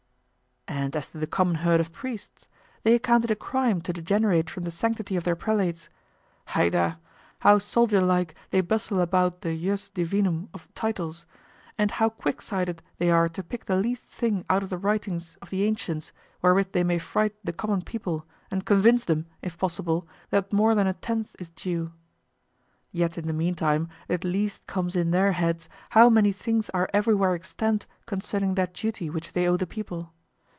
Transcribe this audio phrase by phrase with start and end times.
[0.67, 2.47] And as to the common herd of priests,
[2.83, 5.89] they account it a crime to degenerate from the sanctity of their prelates.
[6.47, 6.97] Heidah!
[7.39, 11.25] How soldier like they bustle about the jus divinum of titles,
[11.77, 15.37] and how quick sighted they are to pick the least thing out of the writings
[15.41, 20.07] of the ancients wherewith they may fright the common people and convince them, if possible,
[20.29, 21.91] that more than a tenth is due!
[22.93, 27.35] Yet in the meantime it least comes in their heads how many things are everywhere
[27.35, 30.13] extant concerning that duty which they owe the people.